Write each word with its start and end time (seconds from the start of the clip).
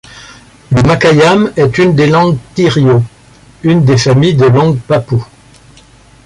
Le 0.71 0.81
makayam 0.81 1.51
est 1.55 1.77
une 1.77 1.95
des 1.95 2.07
langues 2.07 2.39
tirio, 2.55 3.03
une 3.61 3.85
des 3.85 3.99
familles 3.99 4.33
de 4.33 4.47
langues 4.47 4.79
papoues. 4.79 5.27